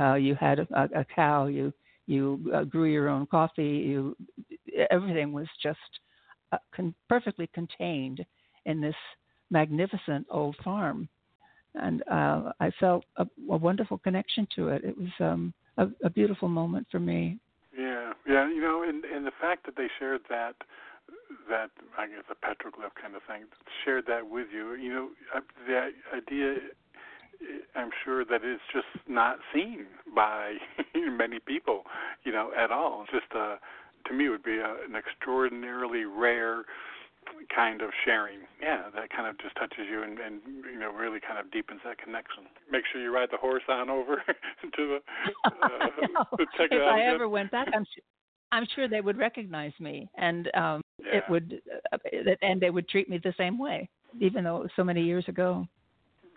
[0.00, 1.46] Uh, you had a, a, cow.
[1.46, 1.74] You
[2.06, 3.84] you uh, grew your own coffee.
[3.86, 4.16] You
[4.90, 5.78] everything was just
[6.52, 8.24] uh, con- perfectly contained
[8.64, 8.94] in this
[9.50, 11.06] magnificent old farm,
[11.74, 14.84] and uh, I felt a, a wonderful connection to it.
[14.84, 17.38] It was um, a, a beautiful moment for me.
[17.76, 20.54] Yeah, yeah, you know, and and the fact that they shared that
[21.48, 23.44] that I guess a petroglyph kind of thing
[23.84, 24.74] shared that with you.
[24.74, 26.56] You know, uh, the idea.
[27.74, 29.84] I'm sure that it's just not seen
[30.14, 30.54] by
[30.94, 31.82] many people,
[32.24, 33.04] you know, at all.
[33.12, 33.56] Just uh,
[34.08, 36.64] to me would be a, an extraordinarily rare
[37.54, 38.40] kind of sharing.
[38.62, 41.80] Yeah, that kind of just touches you and, and you know really kind of deepens
[41.84, 42.44] that connection.
[42.70, 44.22] Make sure you ride the horse on over
[44.62, 44.98] to the.
[45.46, 48.04] Uh, to check if I ever went back, I'm sure,
[48.52, 51.18] I'm sure they would recognize me, and um yeah.
[51.18, 51.60] it would,
[51.92, 51.98] uh,
[52.42, 53.88] and they would treat me the same way,
[54.20, 55.66] even though it was so many years ago.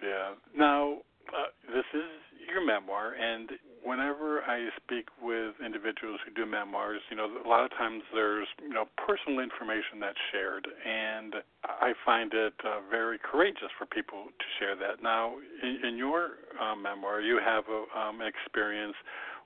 [0.04, 0.34] Yeah.
[0.56, 0.98] Now,
[1.30, 2.10] uh, this is
[2.52, 3.50] your memoir, and
[3.84, 8.48] whenever I speak with individuals who do memoirs, you know, a lot of times there's,
[8.62, 14.26] you know, personal information that's shared, and I find it uh, very courageous for people
[14.26, 15.04] to share that.
[15.04, 18.96] Now, in, in your uh, memoir, you have a, um, experience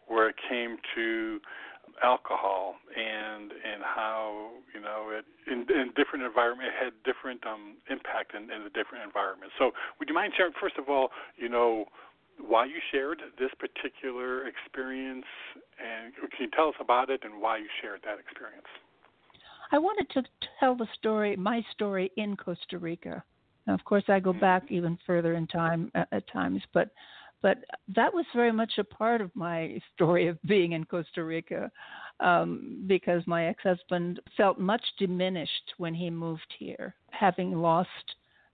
[0.07, 1.39] where it came to
[2.01, 7.75] alcohol and and how you know it in, in different environment it had different um
[7.89, 9.53] impact in, in the different environments.
[9.59, 11.85] So would you mind sharing first of all, you know,
[12.39, 15.25] why you shared this particular experience,
[15.77, 18.67] and can you tell us about it and why you shared that experience?
[19.71, 20.23] I wanted to
[20.59, 23.23] tell the story, my story in Costa Rica.
[23.65, 24.39] Now, of course, I go mm-hmm.
[24.39, 26.89] back even further in time at, at times, but
[27.43, 27.59] but
[27.93, 31.69] that was very much a part of my story of being in Costa Rica
[32.19, 37.89] um, because my ex-husband felt much diminished when he moved here, having lost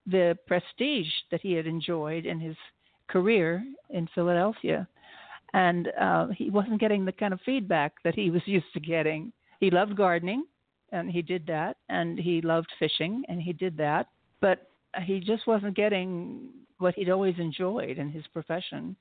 [0.07, 2.57] the prestige that he had enjoyed in his
[3.07, 4.87] career in Philadelphia,
[5.53, 9.31] and uh, he wasn't getting the kind of feedback that he was used to getting.
[9.59, 10.45] He loved gardening,
[10.91, 14.07] and he did that, and he loved fishing, and he did that,
[14.41, 14.68] but
[15.03, 18.95] he just wasn't getting what he'd always enjoyed in his profession,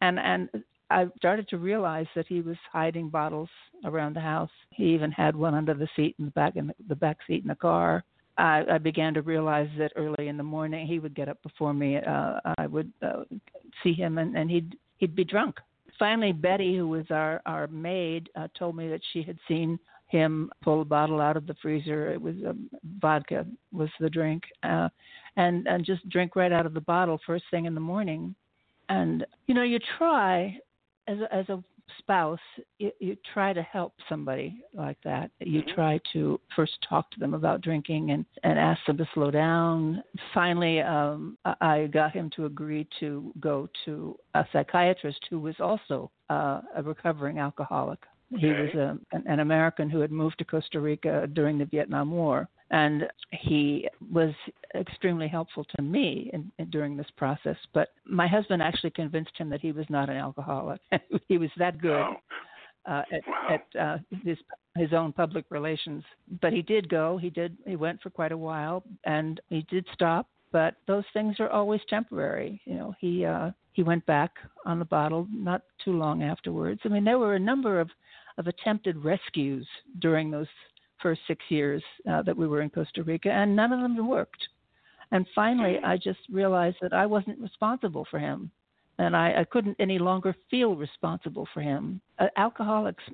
[0.00, 0.48] and and
[0.90, 3.48] I started to realize that he was hiding bottles
[3.84, 4.50] around the house.
[4.70, 7.48] He even had one under the seat in the back in the, back seat in
[7.48, 8.04] the car.
[8.36, 11.72] I, I began to realize that early in the morning he would get up before
[11.72, 11.96] me.
[11.96, 13.24] Uh, I would uh,
[13.82, 15.56] see him, and, and he'd he'd be drunk.
[15.98, 19.78] Finally, Betty, who was our our maid, uh, told me that she had seen
[20.08, 22.12] him pull a bottle out of the freezer.
[22.12, 22.68] It was um,
[23.00, 24.88] vodka was the drink, uh,
[25.36, 28.34] and and just drink right out of the bottle first thing in the morning.
[28.88, 30.58] And you know, you try
[31.06, 31.62] as a, as a
[31.98, 32.38] spouse,
[32.78, 35.30] you, you try to help somebody like that.
[35.40, 35.74] You mm-hmm.
[35.74, 40.02] try to first talk to them about drinking and, and ask them to slow down.
[40.32, 46.10] Finally, um, I got him to agree to go to a psychiatrist who was also
[46.30, 48.00] uh, a recovering alcoholic.
[48.34, 48.46] Okay.
[48.46, 52.10] He was a, an, an American who had moved to Costa Rica during the Vietnam
[52.10, 54.32] War and he was
[54.74, 57.56] extremely helpful to me in, in, during this process.
[57.72, 60.80] But my husband actually convinced him that he was not an alcoholic.
[61.28, 62.16] he was that good oh.
[62.86, 63.48] uh, at, wow.
[63.50, 64.38] at uh, his
[64.76, 66.02] his own public relations.
[66.40, 67.16] But he did go.
[67.16, 67.56] He did.
[67.66, 70.28] He went for quite a while, and he did stop.
[70.50, 72.60] But those things are always temporary.
[72.64, 74.32] You know, he uh, he went back
[74.64, 76.80] on the bottle not too long afterwards.
[76.84, 77.90] I mean, there were a number of
[78.36, 79.66] of attempted rescues
[80.00, 80.48] during those
[81.04, 84.42] first six years uh, that we were in Costa Rica, and none of them worked.
[85.12, 88.50] And finally, I just realized that I wasn't responsible for him,
[88.98, 92.00] and I, I couldn't any longer feel responsible for him.
[92.18, 93.04] Uh, alcoholics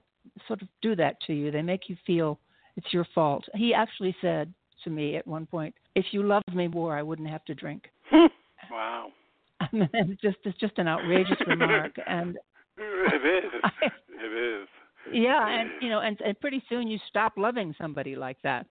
[0.47, 2.39] sort of do that to you; they make you feel
[2.77, 3.45] it's your fault.
[3.55, 7.29] He actually said to me at one point, "If you loved me more, I wouldn't
[7.29, 7.91] have to drink."
[8.71, 9.09] wow.
[9.61, 12.39] I mean, it's just it's just an outrageous remark, and
[12.79, 13.91] it is.
[15.07, 15.23] I, it is.
[15.23, 18.67] Yeah, and you know, and and pretty soon you stop loving somebody like that,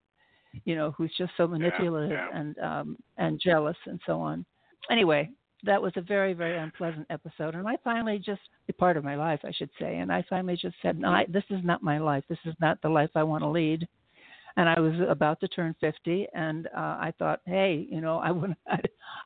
[0.65, 2.39] you know, who's just so manipulative yeah, yeah.
[2.39, 4.45] and um and jealous and so on.
[4.89, 5.29] Anyway,
[5.63, 9.15] that was a very very unpleasant episode, and I finally just a part of my
[9.15, 11.97] life, I should say, and I finally just said, no, I, this is not my
[11.97, 12.23] life.
[12.29, 13.87] This is not the life I want to lead.
[14.57, 18.31] And I was about to turn 50, and uh, I thought, hey, you know, I
[18.31, 18.79] want, I,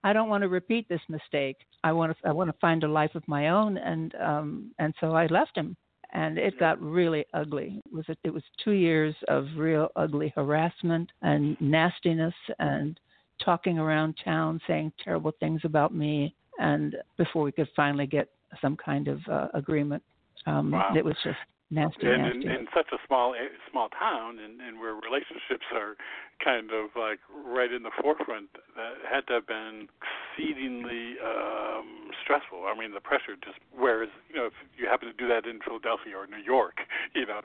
[0.03, 1.57] I don't want to repeat this mistake.
[1.83, 4.93] I want to, I want to find a life of my own, and um, and
[4.99, 5.75] so I left him
[6.13, 7.81] and it got really ugly.
[7.85, 12.99] It was it was two years of real ugly harassment and nastiness and
[13.43, 18.29] talking around town, saying terrible things about me, and before we could finally get
[18.61, 20.03] some kind of uh, agreement,
[20.45, 20.93] um, wow.
[20.95, 21.37] it was just
[21.69, 22.45] nasty, and nasty.
[22.45, 23.35] In, in such a small
[23.71, 25.95] small town, and, and where relationships are
[26.43, 32.65] kind of like right in the forefront, that had to have been exceedingly um, stressful.
[32.65, 33.57] I mean, the pressure just.
[33.75, 36.77] Whereas, you know, if you happen to do that in Philadelphia or New York,
[37.15, 37.41] you know,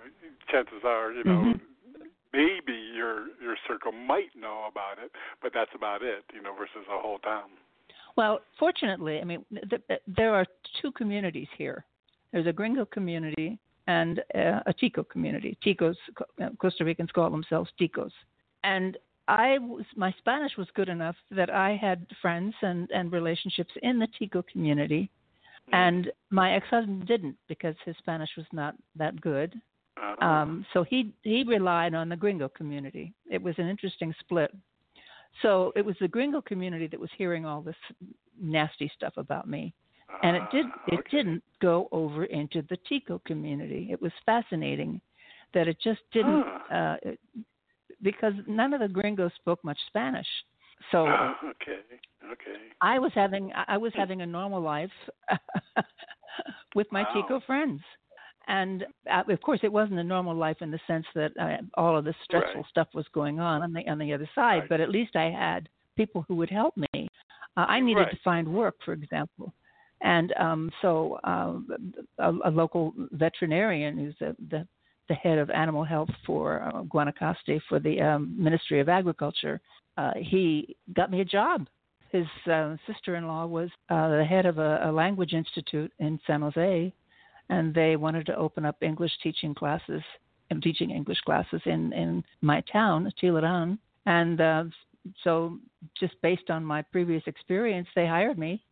[0.50, 1.54] chances are, you know.
[1.54, 1.64] Mm-hmm.
[2.30, 5.10] Maybe your your circle might know about it,
[5.40, 7.48] but that's about it, you know, versus a whole town.
[8.16, 10.44] Well, fortunately, I mean, th- th- there are
[10.82, 11.84] two communities here.
[12.32, 13.58] There's a Gringo community
[13.88, 15.58] and uh, a Tico community.
[15.64, 15.96] Ticos,
[16.60, 18.12] Costa Ricans call themselves Ticos.
[18.62, 23.72] And I was, my Spanish was good enough that I had friends and, and relationships
[23.82, 25.10] in the Tico community,
[25.68, 25.74] mm.
[25.74, 29.54] and my ex-husband didn't because his Spanish was not that good.
[29.96, 30.24] Uh-huh.
[30.24, 33.12] Um, so he he relied on the Gringo community.
[33.28, 34.54] It was an interesting split.
[35.42, 37.76] So it was the Gringo community that was hearing all this
[38.40, 39.74] nasty stuff about me,
[40.22, 41.16] and it did Ah, it okay.
[41.16, 43.88] didn't go over into the Tico community.
[43.90, 45.00] It was fascinating
[45.54, 46.74] that it just didn't Huh.
[46.74, 47.20] uh, it,
[48.02, 50.26] because none of the Gringos spoke much Spanish.
[50.92, 51.80] So Ah, okay.
[52.32, 52.58] Okay.
[52.80, 54.90] I was having I was having a normal life
[56.74, 57.08] with my Wow.
[57.14, 57.80] Tico friends,
[58.46, 61.96] and uh, of course it wasn't a normal life in the sense that uh, all
[61.96, 62.70] of this stressful Right.
[62.70, 64.60] stuff was going on on the on the other side.
[64.60, 64.68] Right.
[64.68, 67.08] But at least I had people who would help me.
[67.56, 68.10] Uh, I needed Right.
[68.12, 69.52] to find work, for example,
[70.00, 71.68] and um, so um,
[72.18, 74.66] a, a local veterinarian who's the, the
[75.08, 79.58] the head of animal health for uh, Guanacaste for the um, Ministry of Agriculture.
[79.96, 81.66] Uh, he got me a job
[82.10, 86.92] his uh, sister-in-law was uh, the head of a, a language institute in San Jose,
[87.50, 90.02] and they wanted to open up English teaching classes
[90.50, 93.78] and teaching English classes in in my town, Tilaran.
[94.06, 94.64] And uh,
[95.22, 95.58] so,
[95.98, 98.64] just based on my previous experience, they hired me,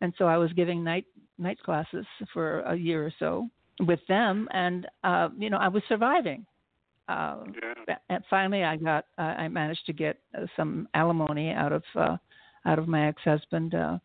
[0.00, 1.04] and so I was giving night
[1.38, 3.48] night classes for a year or so
[3.80, 6.46] with them, and uh, you know I was surviving.
[7.08, 7.44] Uh,
[7.86, 7.98] Yeah.
[8.08, 12.16] and finally I got uh, I managed to get uh, some alimony out of uh,
[12.64, 13.74] out of my ex-husband.
[13.74, 13.98] Uh,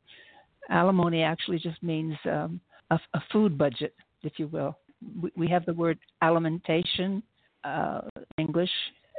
[0.70, 2.62] alimony actually just means um,
[2.92, 4.78] a, a food budget, if you will.
[5.20, 7.24] We, we have the word alimentation,
[7.64, 8.02] uh,
[8.38, 8.70] English,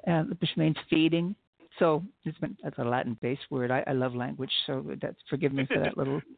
[0.07, 1.35] uh, which means feeding.
[1.79, 3.71] So it's been that's a Latin-based word.
[3.73, 6.21] I, I love language, so that's forgive me for that little.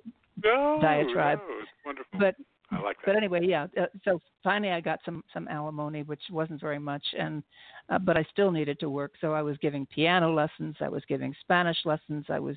[0.43, 1.39] No, Diatribe.
[1.39, 2.19] no, it's wonderful.
[2.19, 2.35] But
[2.71, 3.07] I like that.
[3.07, 3.67] but anyway, yeah.
[3.81, 7.43] Uh, so finally, I got some some alimony, which wasn't very much, and
[7.89, 9.13] uh, but I still needed to work.
[9.21, 12.57] So I was giving piano lessons, I was giving Spanish lessons, I was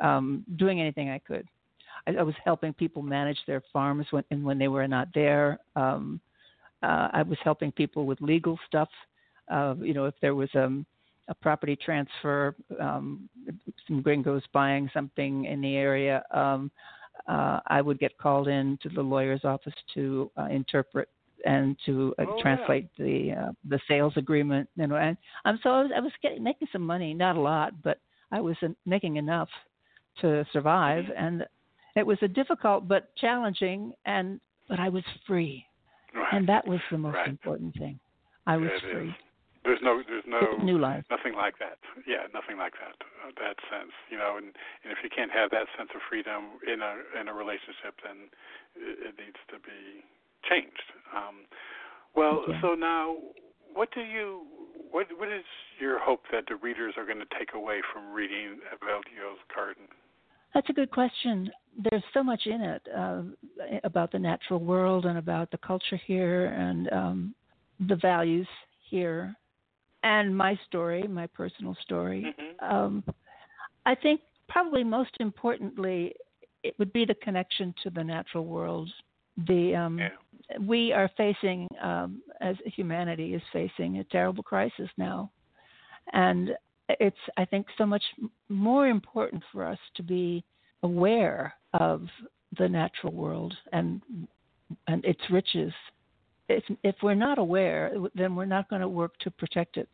[0.00, 1.46] um, doing anything I could.
[2.06, 5.58] I, I was helping people manage their farms when and when they were not there.
[5.76, 6.20] Um,
[6.82, 8.88] uh, I was helping people with legal stuff.
[9.48, 10.84] Uh, you know, if there was um,
[11.28, 13.28] a property transfer, um,
[13.86, 16.22] some gringos buying something in the area.
[16.30, 16.70] Um,
[17.28, 21.08] uh, I would get called in to the lawyer's office to uh, interpret
[21.44, 22.42] and to uh, Oh, yeah.
[22.42, 24.68] translate the uh, the sales agreement.
[24.76, 27.40] You know, and um, so I was I was getting making some money, not a
[27.40, 27.98] lot, but
[28.32, 28.56] I was
[28.86, 29.48] making enough
[30.20, 31.24] to survive, Mm-hmm.
[31.24, 31.46] and
[31.96, 35.64] it was a difficult but challenging, and but I was free,
[36.14, 36.32] Right.
[36.32, 37.28] and that was the most Right.
[37.28, 37.98] important thing.
[38.46, 39.14] I was It is.
[39.64, 41.04] There's no, there's no New life.
[41.10, 41.78] nothing like that.
[42.06, 42.96] Yeah, nothing like that.
[43.24, 44.46] Uh, that sense, you know, and
[44.84, 48.28] and if you can't have that sense of freedom in a in a relationship, then
[48.76, 50.04] it, it needs to be
[50.48, 50.88] changed.
[51.16, 51.48] Um,
[52.14, 52.60] well, Yeah.
[52.60, 53.16] so now,
[53.72, 54.42] what do you,
[54.90, 55.44] what what is
[55.80, 59.88] your hope that the readers are going to take away from reading Evelio's Garden?
[60.52, 61.50] That's a good question.
[61.90, 63.22] There's so much in it uh,
[63.82, 67.34] about the natural world and about the culture here and um,
[67.88, 68.46] the values
[68.88, 69.34] here,
[70.04, 72.32] and my story, my personal story.
[72.38, 72.72] Mhm.
[72.72, 73.04] Um,
[73.86, 76.14] I think probably most importantly,
[76.62, 78.92] it would be the connection to the natural world.
[79.36, 80.10] The um, Yeah.
[80.60, 85.30] we are facing, um, as humanity is facing, a terrible crisis now,
[86.12, 86.56] and
[86.88, 88.04] it's I think so much
[88.48, 90.44] more important for us to be
[90.82, 92.08] aware of
[92.58, 94.02] the natural world and
[94.86, 95.74] and its riches.
[96.48, 99.88] If, if we're not aware, then we're not going to work to protect it.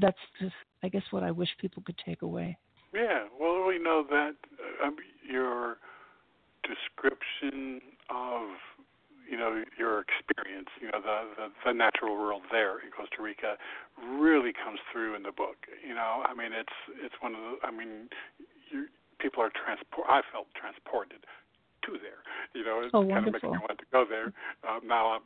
[0.00, 2.56] That's just, I guess, what I wish people could take away.
[2.92, 4.34] Yeah, well, we know that
[4.82, 4.96] uh, um,
[5.28, 5.76] your
[6.62, 7.80] description
[8.10, 8.48] of,
[9.30, 13.56] you know, your experience, you know, the, the the natural world there in Costa Rica,
[14.04, 15.56] really comes through in the book.
[15.86, 18.08] You know, I mean, it's it's one of the, I mean,
[18.70, 18.86] you,
[19.20, 20.06] people are transport.
[20.10, 21.24] I felt transported
[21.86, 22.22] to there.
[22.54, 24.32] You know, it Oh, kind of makes me want to go there.
[24.68, 25.22] Um, now I'm,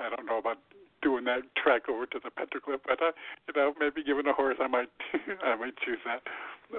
[0.00, 0.58] I don't know about
[1.02, 3.12] doing that trek over to the petroglyph, but uh,
[3.46, 4.88] you know, maybe given a horse, I might
[5.44, 6.22] I might choose that.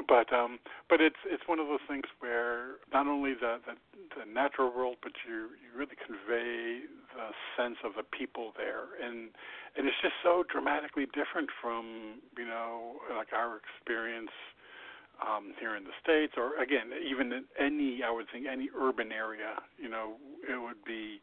[0.08, 0.60] But um,
[0.90, 3.74] but it's it's one of those things where not only the the,
[4.20, 6.84] the natural world, but you you really convey
[7.16, 9.30] the sense of the people there, and
[9.78, 14.34] and it's just so dramatically different from you know like our experience
[15.22, 19.12] um, here in the states, or again, even in any, I would think, any urban
[19.12, 20.16] area, you know,
[20.48, 21.22] it would be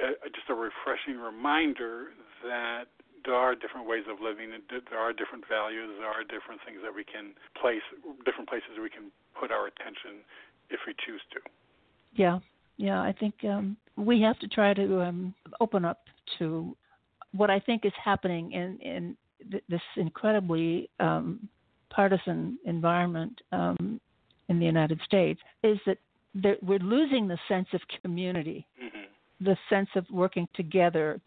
[0.00, 2.88] a, just a refreshing reminder that
[3.24, 6.94] there are different ways of living, there are different values, there are different things that
[6.94, 7.84] we can place,
[8.24, 10.24] different places we can put our attention
[10.70, 11.40] if we choose to.
[12.14, 12.38] Yeah,
[12.76, 13.00] yeah.
[13.00, 16.00] I think um, we have to try to um, open up
[16.38, 16.76] to
[17.32, 19.16] what I think is happening in in
[19.50, 21.48] th- this incredibly um,
[21.90, 24.00] partisan environment um,
[24.48, 25.40] in the United States.
[25.62, 25.98] Is that
[26.62, 29.04] we're losing the sense of community, hmm
[29.40, 31.20] the sense of working together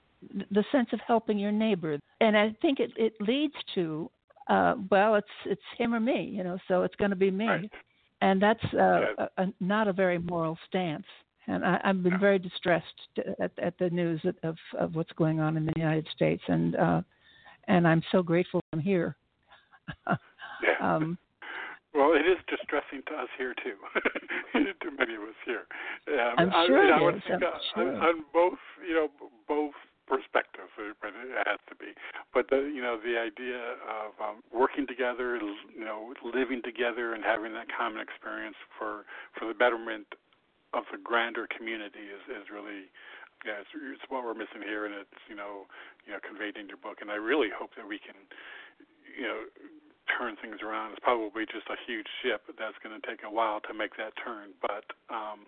[0.52, 4.10] the sense of helping your neighbor, and I think it it leads to
[4.48, 7.46] uh, well, it's it's him or me, you know, so it's going to be me,
[7.46, 7.72] right.
[8.22, 11.06] and that's uh, a, a, not a very moral stance.
[11.48, 12.86] And I, I've been very distressed
[13.40, 17.02] at, at the news of, of what's going on in the United States, and uh,
[17.68, 19.16] and I'm so grateful I'm here.
[20.64, 20.80] yeah.
[20.80, 21.18] Um,
[21.94, 23.76] well, it is distressing to us here too,
[24.56, 25.68] to many of us here.
[26.08, 27.96] Um, I'm sure I, I would think on, sure.
[28.00, 29.08] on both, you know,
[29.48, 29.76] both
[30.08, 31.92] perspectives, but it has to be.
[32.34, 37.24] But the, you know, the idea of um, working together, you know, living together, and
[37.24, 39.04] having that common experience for
[39.36, 40.08] for the betterment
[40.72, 42.88] of the grander community is is really
[43.44, 45.68] yeah, it's, it's what we're missing here, and it's you know
[46.06, 48.16] you know conveyed in your book, and I really hope that we can
[49.16, 49.44] you know
[50.18, 50.92] turn things around.
[50.92, 54.14] It's probably just a huge ship that's going to take a while to make that
[54.20, 55.48] turn, but um,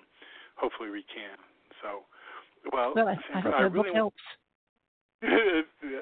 [0.55, 1.37] hopefully we can.
[1.81, 2.05] So,
[2.71, 4.23] well, well I, I I really helps.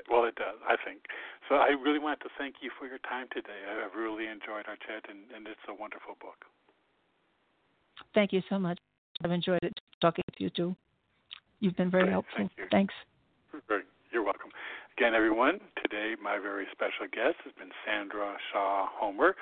[0.10, 1.06] well, it does, I think.
[1.48, 3.62] So I really want to thank you for your time today.
[3.70, 6.46] I've really enjoyed our chat, and, and it's a wonderful book.
[8.16, 8.80] Thank you so much.
[9.24, 10.76] I've enjoyed it talking with you too.
[11.60, 12.38] You've been very Great, helpful.
[12.38, 12.66] Thank you.
[12.72, 12.94] Thanks.
[14.12, 14.50] You're welcome.
[14.98, 15.60] Again, everyone,
[15.92, 19.36] today my very special guest has been Sandra Shaw Homer,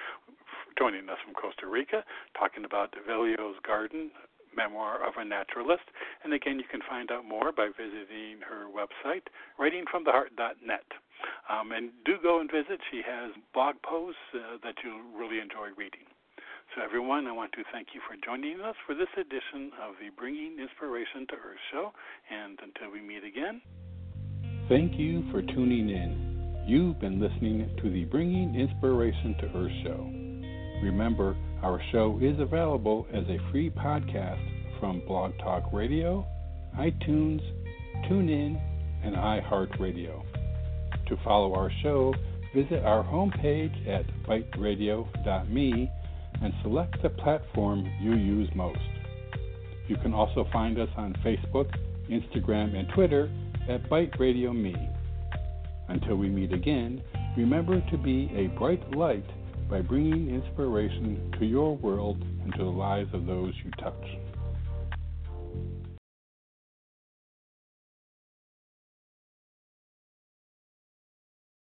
[0.78, 2.04] joining us from Costa Rica,
[2.38, 4.10] talking about Evelio's Garden,
[4.56, 5.86] Memoir of a Naturalist.
[6.24, 9.30] And again, you can find out more by visiting her website,
[9.62, 10.90] writingfromtheheart.net.
[11.50, 12.80] Um, and do go and visit.
[12.90, 16.10] She has blog posts uh, that you'll really enjoy reading.
[16.74, 20.10] So, everyone, I want to thank you for joining us for this edition of the
[20.18, 21.92] Bringing Inspiration to Earth show.
[22.32, 23.62] And until we meet again,
[24.70, 26.29] thank you for tuning in.
[26.70, 30.08] You've been listening to the Bringing Inspiration to Earth show.
[30.84, 34.40] Remember, our show is available as a free podcast
[34.80, 36.28] from Blog Talk Radio,
[36.78, 37.42] iTunes,
[38.06, 38.62] TuneIn,
[39.04, 40.22] and iHeartRadio.
[41.08, 42.14] To follow our show,
[42.54, 45.92] visit our homepage at biteradio.me
[46.44, 48.78] and select the platform you use most.
[49.88, 51.76] You can also find us on Facebook,
[52.12, 53.32] Instagram, and Twitter
[53.68, 54.76] at BITE Radio Me.
[55.90, 57.02] Until we meet again,
[57.36, 59.26] remember to be a bright light
[59.70, 64.19] by bringing inspiration to your world and to the lives of those you touch.